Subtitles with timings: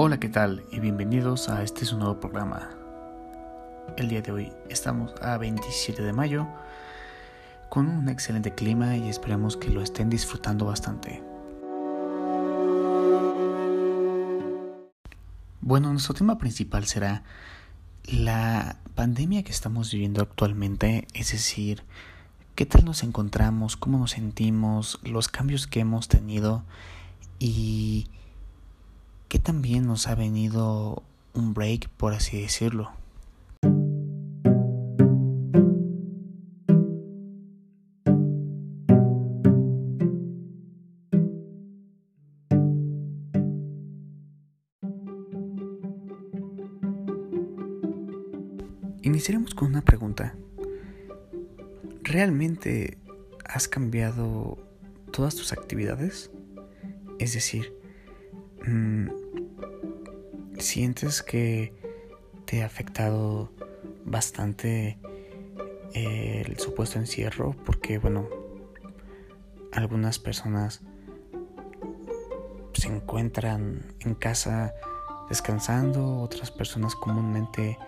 [0.00, 0.62] Hola, ¿qué tal?
[0.70, 2.70] Y bienvenidos a este su nuevo programa.
[3.96, 6.46] El día de hoy estamos a 27 de mayo
[7.68, 11.20] con un excelente clima y esperemos que lo estén disfrutando bastante.
[15.62, 17.24] Bueno, nuestro tema principal será
[18.04, 21.82] la pandemia que estamos viviendo actualmente, es decir,
[22.54, 26.62] qué tal nos encontramos, cómo nos sentimos, los cambios que hemos tenido
[27.40, 28.06] y
[29.28, 31.02] que también nos ha venido
[31.34, 32.90] un break, por así decirlo.
[49.02, 50.34] Iniciaremos con una pregunta.
[52.02, 52.98] ¿Realmente
[53.44, 54.58] has cambiado
[55.12, 56.30] todas tus actividades?
[57.18, 57.77] Es decir,
[58.68, 59.08] Mm,
[60.58, 61.72] sientes que
[62.44, 63.50] te ha afectado
[64.04, 64.98] bastante
[65.94, 68.28] eh, el supuesto encierro porque bueno
[69.72, 70.82] algunas personas
[72.74, 74.74] se encuentran en casa
[75.30, 77.78] descansando otras personas comúnmente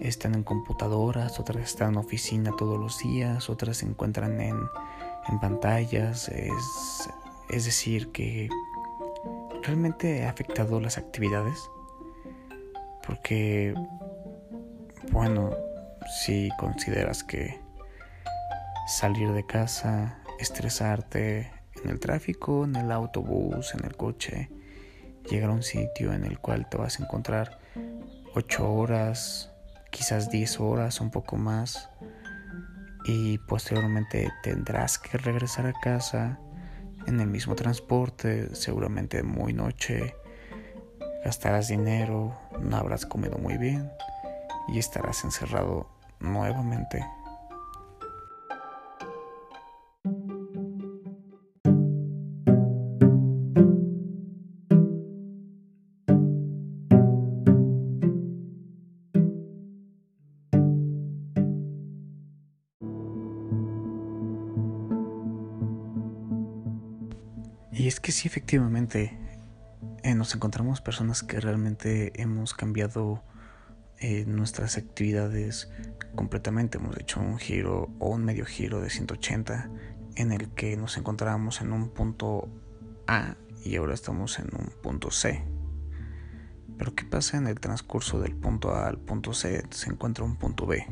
[0.00, 4.58] están en computadoras otras están en oficina todos los días otras se encuentran en,
[5.28, 6.28] en pantallas.
[6.28, 7.08] Es,
[7.48, 8.48] es decir que
[9.66, 11.58] realmente ha afectado las actividades?
[13.06, 13.74] Porque,
[15.10, 15.50] bueno,
[16.22, 17.60] si consideras que
[18.86, 21.50] salir de casa, estresarte
[21.82, 24.50] en el tráfico, en el autobús, en el coche,
[25.28, 27.58] llegar a un sitio en el cual te vas a encontrar
[28.34, 29.52] 8 horas,
[29.90, 31.90] quizás 10 horas, un poco más,
[33.04, 36.38] y posteriormente tendrás que regresar a casa
[37.06, 40.14] en el mismo transporte, seguramente muy noche,
[41.24, 43.90] gastarás dinero, no habrás comido muy bien
[44.68, 45.88] y estarás encerrado
[46.20, 47.04] nuevamente.
[67.86, 69.16] Y es que sí, efectivamente,
[70.02, 73.22] eh, nos encontramos personas que realmente hemos cambiado
[74.00, 75.70] eh, nuestras actividades
[76.16, 76.78] completamente.
[76.78, 79.70] Hemos hecho un giro o un medio giro de 180
[80.16, 82.48] en el que nos encontrábamos en un punto
[83.06, 85.44] A y ahora estamos en un punto C.
[86.78, 89.62] Pero ¿qué pasa en el transcurso del punto A al punto C?
[89.70, 90.84] Se encuentra un punto B.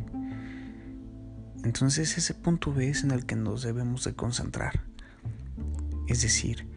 [1.65, 4.85] Entonces ese punto B es en el que nos debemos de concentrar.
[6.07, 6.73] Es decir,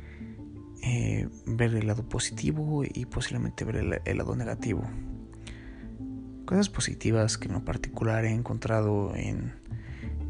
[0.89, 4.89] eh, ver el lado positivo y posiblemente ver el, lado negativo.
[6.45, 9.53] Cosas positivas que en lo particular he encontrado en,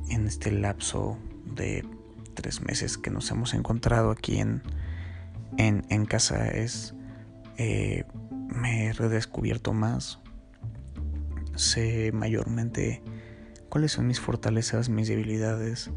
[0.09, 1.85] en este lapso de
[2.33, 4.63] tres meses que nos hemos encontrado aquí en,
[5.57, 6.95] en, casa es
[7.59, 8.05] eh,
[8.49, 10.21] me he redescubierto más,
[11.55, 13.03] sé mayormente
[13.69, 15.91] cuáles son mis fortalezas, mis debilidades,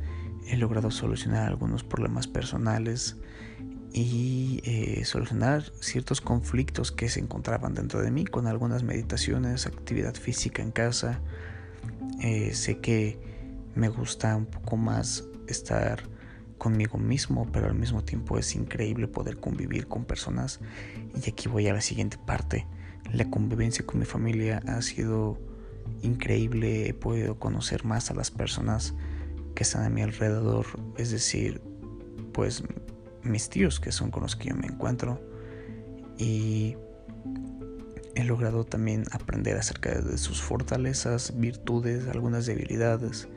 [0.47, 3.17] he logrado solucionar algunos problemas personales
[3.93, 10.15] y eh, solucionar ciertos conflictos que se encontraban dentro de mí con algunas meditaciones, actividad
[10.15, 11.21] física en casa.
[12.23, 13.19] Eh, sé que
[13.75, 16.03] me gusta un poco más estar
[16.59, 20.61] conmigo mismo, pero al mismo tiempo es increíble poder convivir con personas.
[21.25, 22.67] Y aquí voy a la siguiente parte.
[23.13, 25.39] La convivencia con mi familia ha sido
[26.03, 28.95] increíble, he podido conocer más a las personas
[29.55, 31.61] que están a mi alrededor, es decir,
[32.33, 32.63] pues
[33.23, 35.21] mis tíos que son con los que yo me encuentro
[36.19, 36.77] y
[38.15, 43.29] he logrado también aprender acerca de sus fortalezas, virtudes, algunas debilidades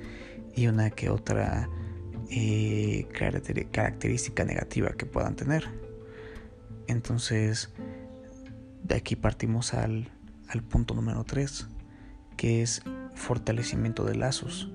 [0.56, 1.70] y una que otra
[2.30, 3.08] eh,
[3.72, 5.66] característica negativa que puedan tener.
[6.88, 7.70] Entonces,
[8.84, 10.12] de aquí partimos al,
[10.48, 11.68] al punto número 3,
[12.36, 12.82] que es
[13.16, 14.72] fortalecimiento de lazos.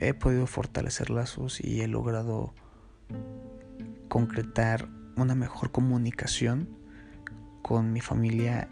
[0.00, 2.54] He podido fortalecer lazos y he logrado
[4.08, 6.68] concretar una mejor comunicación
[7.62, 8.68] con mi familia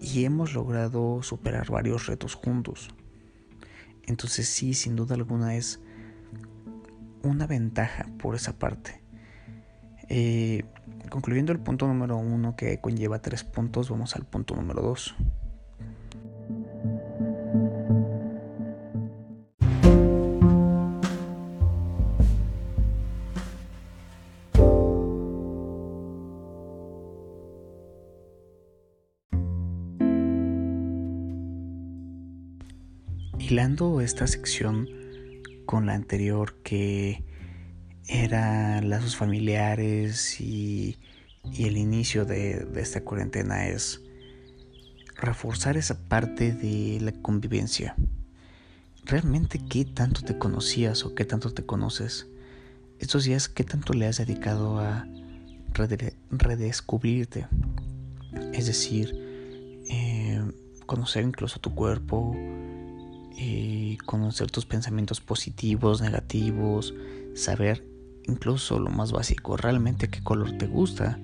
[0.00, 2.90] y hemos logrado superar varios retos juntos.
[4.06, 5.80] Entonces sí, sin duda alguna es
[7.22, 9.02] una ventaja por esa parte.
[10.08, 10.64] Eh,
[11.10, 15.14] concluyendo el punto número uno que conlleva tres puntos, vamos al punto número dos.
[33.48, 34.90] Hilando esta sección
[35.64, 37.24] con la anterior que
[38.06, 40.98] era lazos familiares y,
[41.58, 44.02] el inicio de, de esta cuarentena es
[45.16, 47.96] reforzar esa parte de la convivencia.
[49.06, 52.26] ¿Realmente qué tanto te conocías o qué tanto te conoces?
[52.98, 55.08] Estos días, ¿qué tanto le has dedicado a
[56.30, 57.46] redescubrirte?
[58.52, 59.14] Es decir,
[59.88, 60.42] eh,
[60.84, 62.36] conocer incluso tu cuerpo,
[63.40, 66.92] y conocer tus pensamientos positivos, negativos,
[67.34, 67.84] saber
[68.26, 71.18] incluso lo más básico, realmente qué color te gusta,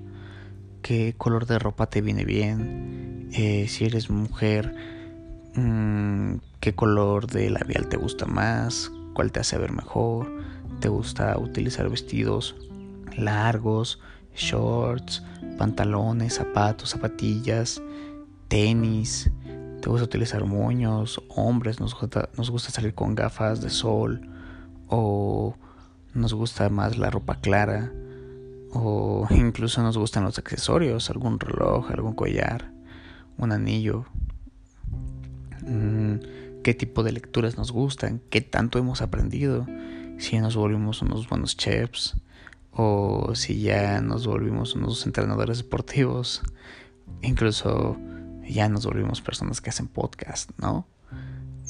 [0.81, 4.73] qué color de ropa te viene bien, eh, si eres mujer,
[5.55, 10.31] mm, qué color de labial te gusta más, cuál te hace ver mejor,
[10.79, 12.55] te gusta utilizar vestidos
[13.17, 13.99] largos,
[14.35, 15.21] shorts,
[15.57, 17.81] pantalones, zapatos, zapatillas,
[18.47, 19.29] tenis,
[19.85, 24.19] te gusta utilizar moños, hombres, nos gusta, nos gusta salir con gafas de sol
[24.87, 25.55] o
[26.15, 27.93] nos gusta más la ropa clara
[28.71, 32.71] o incluso nos gustan los accesorios, algún reloj, algún collar,
[33.37, 34.07] un anillo.
[35.61, 36.15] Mm,
[36.63, 39.67] qué tipo de lecturas nos gustan, qué tanto hemos aprendido,
[40.17, 42.15] si nos volvimos unos buenos chefs
[42.71, 46.41] o si ya nos volvimos unos entrenadores deportivos,
[47.21, 47.99] incluso
[48.47, 50.87] ya nos volvimos personas que hacen podcast, ¿no?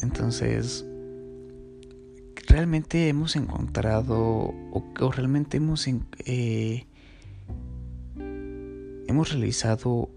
[0.01, 0.85] Entonces,
[2.47, 6.87] realmente hemos encontrado o, realmente hemos, eh,
[9.07, 10.09] hemos realizado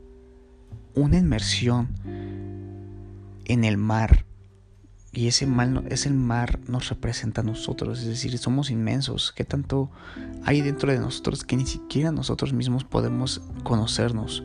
[0.94, 1.88] una inmersión
[3.44, 4.26] en el mar
[5.12, 9.90] y ese, mal, ese mar nos representa a nosotros, es decir, somos inmensos, ¿qué tanto
[10.44, 14.44] hay dentro de nosotros que ni siquiera nosotros mismos podemos conocernos?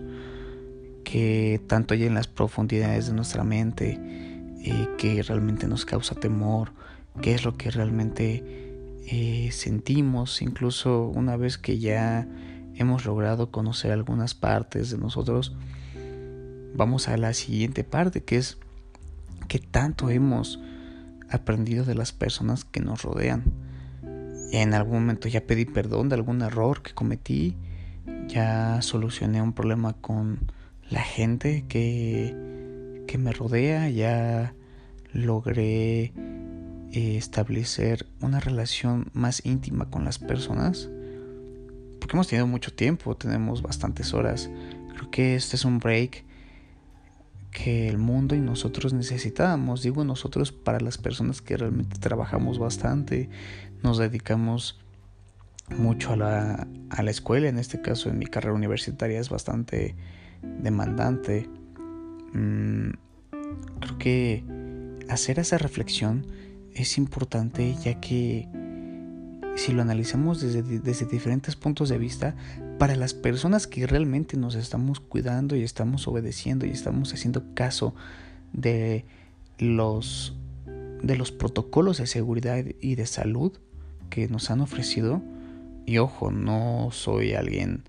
[1.13, 3.99] Que tanto hay en las profundidades de nuestra mente,
[4.63, 6.71] eh, que realmente nos causa temor,
[7.21, 8.43] qué es lo que realmente
[9.05, 12.27] eh, sentimos, incluso una vez que ya
[12.73, 15.55] hemos logrado conocer algunas partes de nosotros,
[16.73, 18.57] vamos a la siguiente parte, que es
[19.47, 20.59] qué tanto hemos
[21.29, 23.43] aprendido de las personas que nos rodean.
[24.51, 27.55] En algún momento ya pedí perdón de algún error que cometí,
[28.27, 30.39] ya solucioné un problema con
[30.93, 34.53] la gente que, que me rodea, ya
[35.11, 36.13] logré
[36.91, 40.91] eh, establecer una relación más íntima con las personas.
[41.99, 44.51] Porque hemos tenido mucho tiempo, tenemos bastantes horas.
[44.93, 46.25] Creo que este es un break
[47.49, 49.81] que el mundo y nosotros necesitábamos.
[49.81, 53.29] Digo nosotros para las personas que realmente trabajamos bastante,
[53.81, 54.79] nos dedicamos
[55.69, 57.47] mucho a la, a la escuela.
[57.47, 59.95] En este caso, en mi carrera universitaria es bastante
[60.61, 61.49] demandante,
[62.33, 62.89] mm,
[63.79, 64.43] creo que
[65.09, 66.25] hacer esa reflexión
[66.73, 68.47] es importante ya que
[69.55, 72.35] si lo analizamos desde, desde, diferentes puntos de vista,
[72.79, 77.93] para las personas que realmente nos estamos cuidando y estamos obedeciendo y estamos haciendo caso
[78.51, 79.05] de
[79.59, 80.35] los,
[81.03, 83.53] de los protocolos de seguridad y de salud
[84.09, 85.21] que nos han ofrecido,
[85.85, 87.83] y ojo, no soy alguien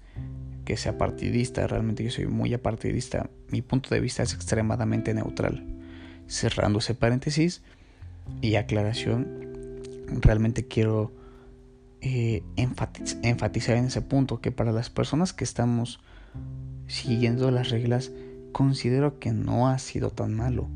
[0.65, 5.65] que sea partidista, realmente yo soy muy apartidista, mi punto de vista es extremadamente neutral.
[6.27, 7.63] Cerrando ese paréntesis
[8.41, 9.29] y aclaración,
[10.21, 11.13] realmente quiero
[12.01, 16.01] eh, enfatizar en ese punto que para las personas que estamos
[16.87, 18.11] siguiendo las reglas,
[18.53, 20.69] considero que no ha sido tan malo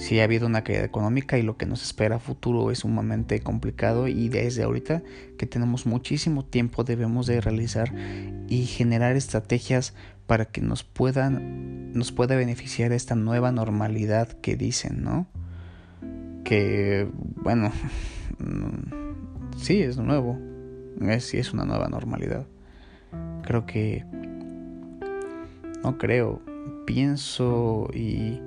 [0.00, 4.08] si ha habido una caída económica y lo que nos espera futuro es sumamente complicado
[4.08, 5.02] y desde ahorita
[5.36, 7.92] que tenemos muchísimo tiempo debemos de realizar
[8.48, 9.92] y generar estrategias
[10.26, 15.26] para que nos puedan nos pueda beneficiar esta nueva normalidad que dicen, ¿no?
[16.44, 17.70] Que bueno,
[19.58, 20.38] sí es nuevo,
[21.02, 22.46] es, sí es una nueva normalidad.
[23.42, 24.06] Creo que
[25.82, 26.40] no creo,
[26.86, 28.40] pienso y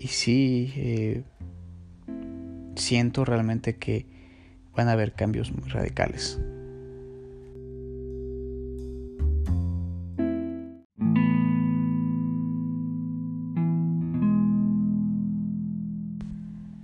[0.00, 1.22] y sí, eh,
[2.76, 4.06] siento realmente que
[4.74, 6.38] van a haber cambios muy radicales.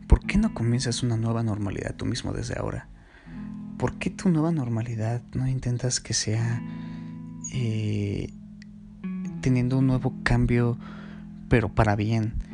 [0.09, 2.89] ¿Por qué no comienzas una nueva normalidad tú mismo desde ahora?
[3.79, 6.63] ¿Por qué tu nueva normalidad no intentas que sea
[7.53, 8.33] eh,
[9.41, 10.79] teniendo un nuevo cambio,
[11.49, 12.54] pero para bien?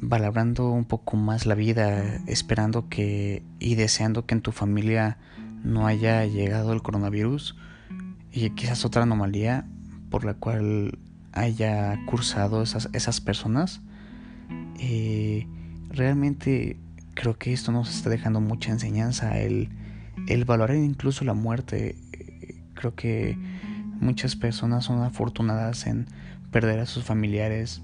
[0.00, 5.18] Valorando un poco más la vida, esperando que y deseando que en tu familia
[5.64, 7.56] no haya llegado el coronavirus
[8.32, 9.66] y quizás otra anomalía
[10.10, 10.98] por la cual
[11.32, 13.80] haya cursado esas, esas personas.
[14.78, 15.46] Eh,
[15.90, 16.78] realmente
[17.14, 19.70] creo que esto nos está dejando mucha enseñanza, el,
[20.28, 21.96] el valorar incluso la muerte.
[22.74, 23.36] Creo que
[24.00, 26.06] muchas personas son afortunadas en
[26.52, 27.82] perder a sus familiares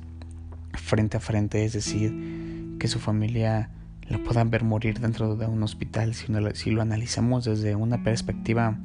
[0.76, 3.70] frente a frente, es decir, que su familia
[4.08, 8.76] la puedan ver morir dentro de un hospital si, lo analizamos desde una perspectiva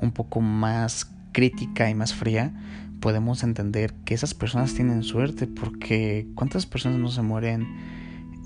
[0.00, 2.52] un poco más crítica y más fría,
[3.00, 7.66] podemos entender que esas personas tienen suerte porque cuántas personas no se mueren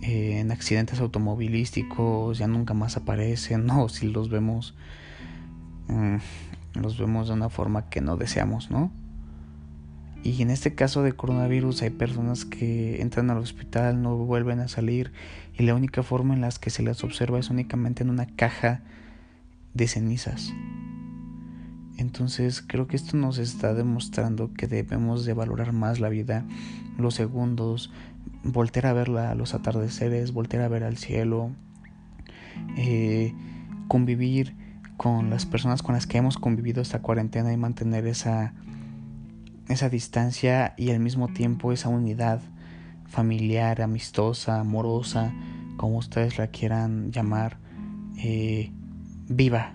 [0.02, 4.74] en accidentes automovilísticos, ya nunca más aparecen, no, si los vemos,
[5.88, 6.16] mm,
[6.74, 8.92] los vemos de una forma que no deseamos, ¿no?
[10.24, 14.68] Y en este caso de coronavirus hay personas que entran al hospital, no vuelven a
[14.68, 15.12] salir
[15.52, 18.80] y la única forma en la que se les observa es únicamente en una caja
[19.74, 20.54] de cenizas.
[21.98, 26.46] Entonces creo que esto nos está demostrando que debemos de valorar más la vida,
[26.96, 27.92] los segundos,
[28.42, 31.50] voltear a ver los atardeceres, voltear a ver al cielo,
[32.78, 33.34] eh,
[33.88, 34.56] convivir
[34.96, 38.54] con las personas con las que hemos convivido esta cuarentena y mantener esa
[39.68, 42.40] esa distancia y al mismo tiempo esa unidad
[43.06, 45.33] familiar, amistosa, amorosa,
[45.76, 47.59] como ustedes la quieran llamar,
[48.18, 48.73] eh,
[49.28, 49.75] viva,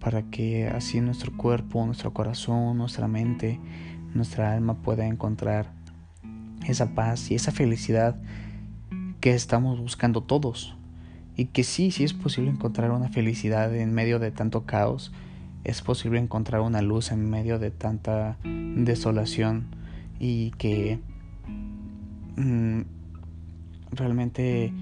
[0.00, 3.60] para que así nuestro cuerpo, nuestro corazón, nuestra mente,
[4.14, 5.72] nuestra alma pueda encontrar
[6.66, 8.16] esa paz y esa felicidad
[9.20, 10.76] que estamos buscando todos.
[11.36, 15.12] Y que sí, sí es posible encontrar una felicidad en medio de tanto caos,
[15.66, 19.66] es posible encontrar una luz en medio de tanta desolación
[20.20, 21.00] y que
[22.36, 22.82] mm,
[23.90, 24.72] realmente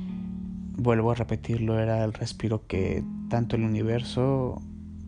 [0.76, 4.60] vuelvo a repetirlo era el respiro que tanto el universo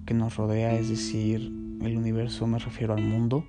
[0.06, 1.52] que nos rodea es decir
[1.83, 3.45] el universo me refiero al mundo.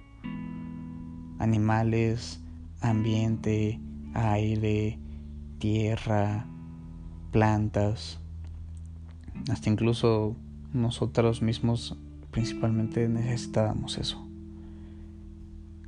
[1.40, 2.42] Animales
[2.82, 3.80] ambiente
[4.14, 5.00] aire
[5.60, 6.46] tierra
[7.32, 8.20] plantas.
[9.50, 10.36] Hasta incluso
[10.74, 11.98] nosotros mismos
[12.38, 14.24] principalmente necesitábamos eso.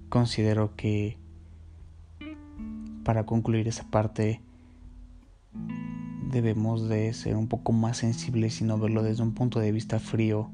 [0.10, 1.20] Considero que
[3.04, 4.42] para concluir esa parte
[6.32, 10.00] debemos de ser un poco más sensibles y no verlo desde un punto de vista
[10.00, 10.50] frío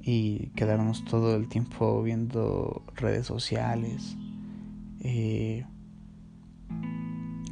[0.00, 4.16] y quedarnos todo el tiempo viendo redes sociales,
[5.00, 5.66] eh,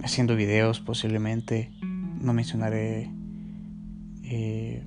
[0.05, 1.73] haciendo videos posiblemente,
[2.21, 3.11] no mencionaré
[4.23, 4.87] eh,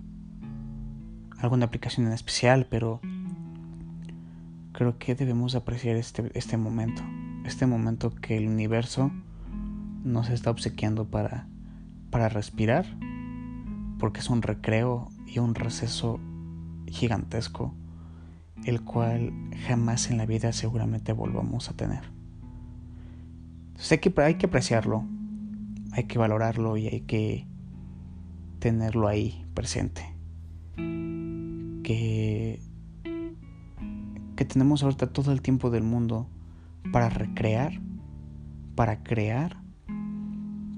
[1.43, 3.01] alguna aplicación en especial, pero
[4.71, 7.03] creo que debemos apreciar este, este momento,
[7.43, 9.11] este momento que el universo
[10.05, 11.47] nos está obsequiando para,
[12.11, 12.85] para respirar,
[13.99, 16.17] porque es un recreo y un receso
[16.87, 17.73] gigantesco,
[18.63, 19.33] el cual
[19.67, 22.03] jamás en la vida seguramente volvamos a tener.
[23.75, 25.03] Sé que hay que apreciarlo,
[25.91, 27.47] hay que valorarlo y hay que
[28.59, 30.12] tenerlo ahí presente
[31.83, 32.59] que,
[34.35, 36.27] que tenemos ahorita todo el tiempo del mundo
[36.91, 37.79] para recrear,
[38.75, 39.57] para crear,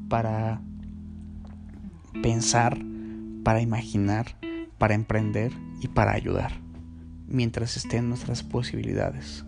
[0.10, 0.62] para
[2.22, 2.78] pensar,
[3.44, 4.38] para imaginar,
[4.78, 6.52] para emprender y para ayudar,
[7.28, 9.46] mientras estén nuestras posibilidades.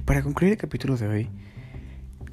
[0.00, 1.28] Para concluir el capítulo de hoy,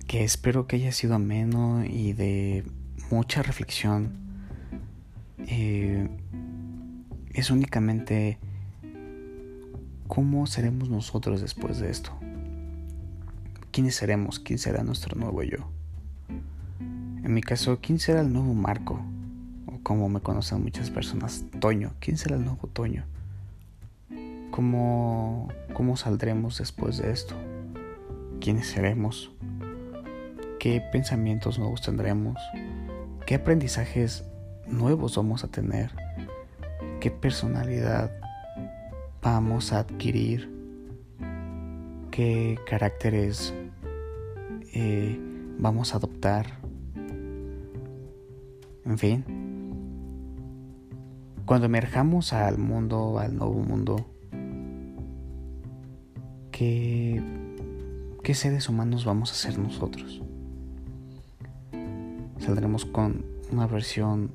[0.07, 2.65] que espero que haya sido ameno y de
[3.11, 4.11] mucha reflexión,
[5.47, 6.09] eh,
[7.33, 8.39] es únicamente
[10.07, 12.11] cómo seremos nosotros después de esto.
[13.71, 14.39] ¿Quiénes seremos?
[14.39, 15.69] ¿Quién será nuestro nuevo yo?
[17.23, 18.99] En mi caso, ¿quién será el nuevo Marco?
[19.67, 21.93] O como me conocen muchas personas, Toño.
[21.99, 23.05] ¿Quién será el nuevo Toño?
[24.49, 27.35] ¿Cómo, cómo saldremos después de esto?
[28.41, 29.31] Quiénes seremos,
[30.59, 32.37] qué pensamientos nuevos tendremos,
[33.25, 34.25] qué aprendizajes
[34.67, 35.91] nuevos vamos a tener,
[36.99, 38.11] qué personalidad
[39.21, 40.51] vamos a adquirir,
[42.09, 43.53] qué caracteres
[44.73, 45.17] eh,
[45.59, 46.47] vamos a adoptar,
[48.85, 49.23] en fin.
[51.45, 54.07] Cuando emerjamos al mundo, al nuevo mundo,
[56.51, 57.40] que
[58.23, 60.21] ¿qué seres humanos vamos a ser nosotros?
[62.39, 64.31] ¿Saldremos con una versión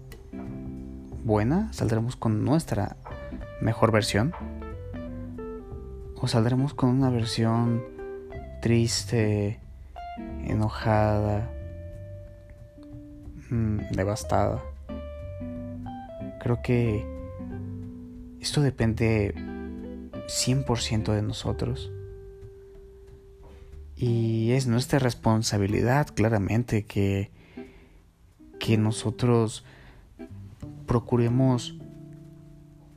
[1.25, 1.73] buena?
[1.73, 2.97] ¿Saldremos con nuestra
[3.61, 4.33] mejor versión?
[6.16, 7.85] ¿O saldremos con una versión
[8.61, 9.61] triste,
[10.45, 11.50] enojada,
[13.50, 14.62] mm, devastada?
[16.40, 17.05] Creo que
[18.40, 19.35] esto depende
[20.26, 21.93] 100% de nosotros.
[23.96, 27.30] Y es nuestra responsabilidad, claramente, que,
[28.58, 29.64] que nosotros
[30.86, 31.78] procuremos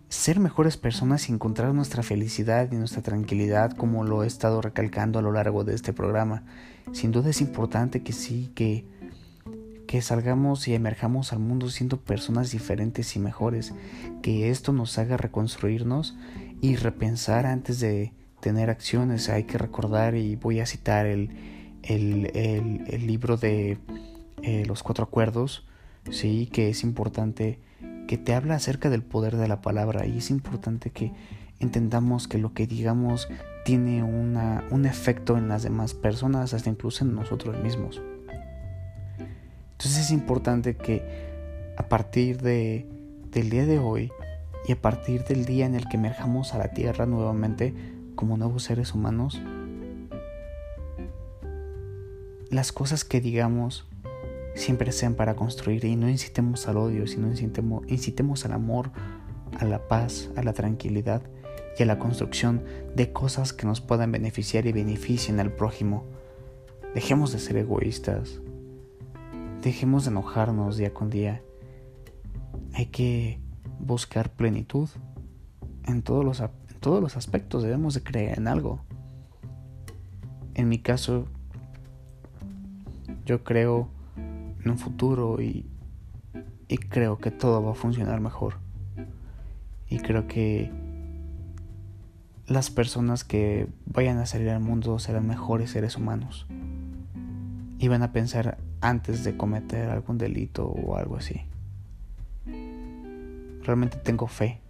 [0.10, 5.20] ser mejores personas y encontrar nuestra felicidad y nuestra tranquilidad como lo he estado recalcando
[5.20, 6.44] a lo largo de este programa.
[6.92, 8.86] Sin duda es importante que sí, que,
[9.88, 13.74] que salgamos y emerjamos al mundo siendo personas diferentes y mejores,
[14.24, 16.18] que esto nos haga reconstruirnos
[16.60, 19.30] y repensar antes de tener acciones.
[19.30, 21.30] Hay que recordar y voy a citar el,
[21.84, 22.32] el,
[22.88, 23.78] el, libro de
[24.42, 25.66] eh, los cuatro acuerdos,
[26.12, 27.60] sí, que es importante
[28.08, 31.12] que te habla acerca del poder de la palabra y es importante que
[31.60, 33.28] entendamos que lo que digamos
[33.66, 38.02] tiene una, un efecto en las demás personas, hasta incluso en nosotros mismos.
[39.74, 41.30] Entonces es importante que
[41.78, 42.86] a partir de,
[43.32, 44.12] del día de hoy
[44.68, 47.74] y a partir del día en el que emerjamos a la tierra nuevamente
[48.20, 49.42] como nuevos seres humanos,
[52.50, 53.88] las cosas que digamos
[54.56, 57.30] siempre sean para construir y no incitemos al odio, sino
[57.88, 58.92] incitemos, al amor,
[59.58, 61.22] a la paz, a la tranquilidad
[61.78, 62.62] y a la construcción
[62.94, 66.04] de cosas que nos puedan beneficiar y beneficien al prójimo.
[66.94, 68.42] Dejemos de ser egoístas,
[69.62, 71.42] dejemos de enojarnos día con día.
[72.74, 73.40] Hay que
[73.80, 74.90] buscar plenitud
[75.86, 76.44] en todos los,
[76.80, 78.82] todos los aspectos, debemos de creer en algo.
[80.56, 81.26] En mi caso,
[83.26, 85.66] yo creo en un futuro y,
[86.68, 88.56] y creo que todo va a funcionar mejor.
[89.88, 90.72] Y creo que
[92.48, 96.48] las personas que vayan a salir al mundo serán mejores seres humanos.
[97.78, 101.42] Y van a pensar antes de cometer algún delito o algo así.
[103.64, 104.62] Realmente tengo fe.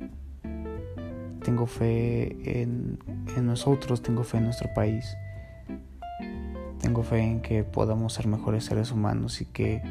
[1.49, 2.99] Tengo fe en,
[3.35, 5.17] en nosotros, tengo fe en nuestro país.
[6.79, 9.81] Tengo fe en que podamos ser mejores seres humanos y que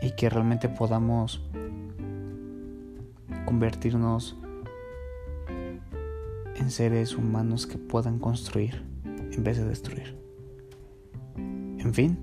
[0.00, 1.46] y que realmente podamos
[3.44, 4.38] convertirnos
[6.56, 10.16] en seres humanos que puedan construir en vez de destruir.
[11.36, 12.16] En fin,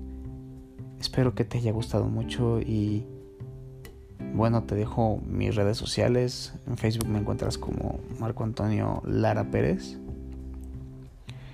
[0.98, 3.06] espero que te haya gustado mucho y
[4.34, 6.54] bueno, te dejo mis redes sociales.
[6.66, 9.98] En Facebook me encuentras como Marco Antonio Lara Pérez.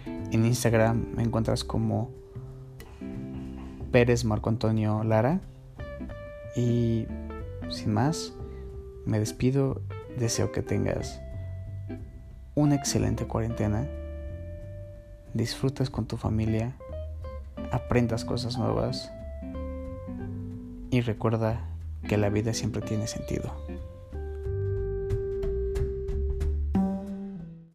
[0.04, 2.10] En Instagram me encuentras como
[3.92, 5.40] Pérez Marco Antonio Lara.
[6.54, 7.06] Y
[7.70, 8.34] sin más,
[9.04, 9.80] me despido.
[10.18, 11.20] Deseo que tengas
[12.54, 13.86] una excelente cuarentena.
[15.34, 16.76] Disfrutas con tu familia.
[17.72, 19.10] Aprendas cosas nuevas.
[20.90, 21.75] Y recuerda
[22.07, 23.65] que la vida siempre tiene sentido.